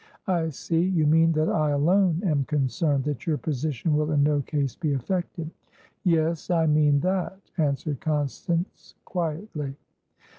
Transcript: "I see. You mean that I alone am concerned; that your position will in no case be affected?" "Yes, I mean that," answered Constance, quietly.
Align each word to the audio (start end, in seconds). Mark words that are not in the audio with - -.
"I 0.25 0.49
see. 0.49 0.79
You 0.81 1.05
mean 1.05 1.31
that 1.33 1.47
I 1.47 1.69
alone 1.69 2.23
am 2.25 2.43
concerned; 2.45 3.03
that 3.03 3.27
your 3.27 3.37
position 3.37 3.95
will 3.95 4.11
in 4.11 4.23
no 4.23 4.41
case 4.41 4.73
be 4.75 4.93
affected?" 4.93 5.51
"Yes, 6.03 6.49
I 6.49 6.65
mean 6.65 7.01
that," 7.01 7.37
answered 7.59 7.99
Constance, 8.01 8.95
quietly. 9.05 9.75